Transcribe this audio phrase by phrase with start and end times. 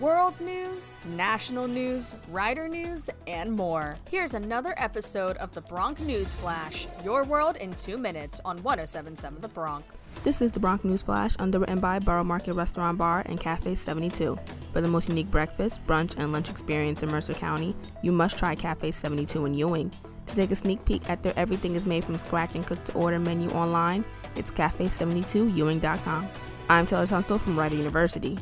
[0.00, 3.98] World news, national news, rider news, and more.
[4.10, 9.42] Here's another episode of the Bronc News Flash, your world in two minutes on 1077
[9.42, 9.84] The Bronc.
[10.22, 14.38] This is the Bronc News Flash, underwritten by Borough Market Restaurant Bar and Cafe 72.
[14.72, 18.54] For the most unique breakfast, brunch, and lunch experience in Mercer County, you must try
[18.54, 19.92] Cafe 72 in Ewing.
[20.24, 22.94] To take a sneak peek at their everything is made from scratch and cooked to
[22.94, 24.02] order menu online,
[24.34, 26.28] it's cafe72ewing.com.
[26.70, 28.38] I'm Taylor Tunstall from Rider University.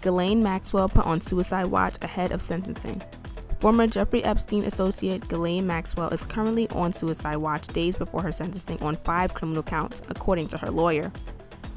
[0.00, 3.02] Ghislaine Maxwell put on suicide watch ahead of sentencing.
[3.60, 8.78] Former Jeffrey Epstein associate Ghislaine Maxwell is currently on suicide watch days before her sentencing
[8.82, 11.10] on five criminal counts, according to her lawyer.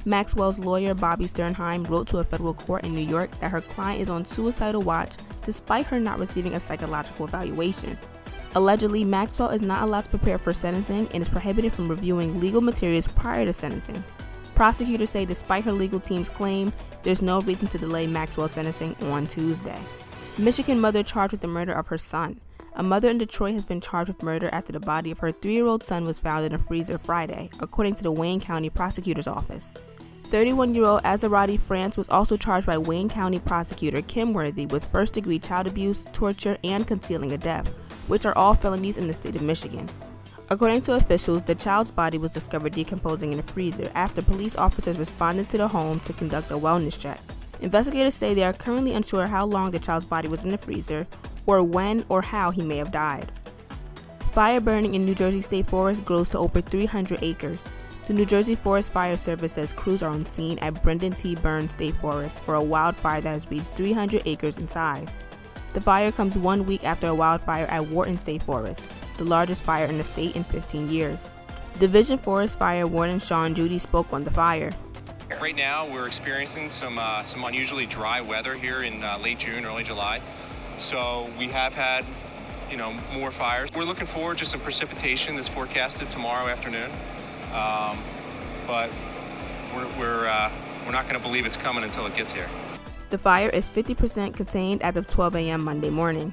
[0.06, 4.02] Maxwell's lawyer, Bobbi Sternheim, wrote to a federal court in New York that her client
[4.02, 7.98] is on suicidal watch despite her not receiving a psychological evaluation.
[8.56, 12.62] Allegedly, Maxwell is not allowed to prepare for sentencing and is prohibited from reviewing legal
[12.62, 14.04] materials prior to sentencing.
[14.60, 16.74] Prosecutors say despite her legal team's claim,
[17.04, 19.80] there's no reason to delay Maxwell's sentencing on Tuesday.
[20.38, 22.42] Michigan mother charged with the murder of her son.
[22.74, 25.54] A mother in Detroit has been charged with murder after the body of her three
[25.54, 29.28] year old son was found in a freezer Friday, according to the Wayne County Prosecutor's
[29.28, 29.76] Office.
[30.30, 34.84] 31 year old Azarati France was also charged by Wayne County prosecutor Kim Worthy with
[34.84, 37.70] first degree child abuse, torture, and concealing a death,
[38.10, 39.90] which are all felonies in the state of Michigan.
[40.52, 44.98] According to officials, the child's body was discovered decomposing in a freezer after police officers
[44.98, 47.22] responded to the home to conduct a wellness check.
[47.62, 51.06] Investigators say they are currently unsure how long the child's body was in the freezer
[51.46, 53.32] or when or how he may have died.
[54.32, 57.72] Fire burning in New Jersey State Forest grows to over 300 acres.
[58.08, 61.36] The New Jersey Forest Fire Service says crews are on scene at Brendan T.
[61.36, 65.24] Byrne State Forest for a wildfire that has reached 300 acres in size.
[65.74, 68.88] The fire comes one week after a wildfire at Wharton State Forest,
[69.20, 71.36] the largest fire in the state in 15 years.
[71.78, 74.72] Division Forest Fire Warden Sean Judy spoke on the fire.
[75.40, 79.64] Right now, we're experiencing some uh, some unusually dry weather here in uh, late June,
[79.66, 80.22] early July.
[80.80, 82.06] So we have had,
[82.72, 83.70] you know, more fires.
[83.76, 86.90] We're looking forward to some precipitation that's forecasted tomorrow afternoon,
[87.54, 88.00] um,
[88.66, 88.90] but
[89.76, 90.52] we're we're, uh,
[90.86, 92.50] we're not going to believe it's coming until it gets here.
[93.12, 95.64] The fire is 50% contained as of 12 a.m.
[95.64, 96.32] Monday morning.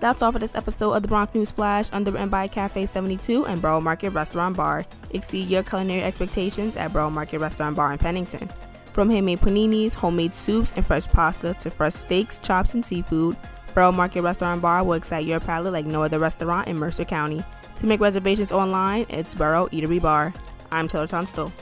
[0.00, 3.60] That's all for this episode of the Bronc News Flash, underwritten by Cafe 72 and
[3.60, 4.84] Borough Market Restaurant Bar.
[5.10, 8.48] Exceed your culinary expectations at Borough Market Restaurant Bar in Pennington.
[8.92, 13.36] From handmade paninis, homemade soups, and fresh pasta to fresh steaks, chops, and seafood,
[13.74, 17.42] Borough Market Restaurant Bar will excite your palate like no other restaurant in Mercer County.
[17.78, 20.32] To make reservations online, it's Borough Eatery Bar.
[20.70, 21.52] I'm Taylor Tunstall.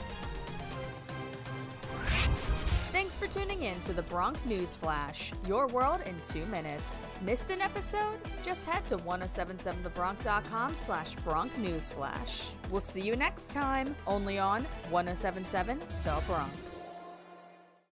[3.07, 7.05] Thanks for tuning in to the Bronc News Flash, your world in two minutes.
[7.21, 8.19] Missed an episode?
[8.43, 12.41] Just head to 1077thebronc.com slash Bronc News Flash.
[12.69, 16.51] We'll see you next time, only on 1077 The Bronc.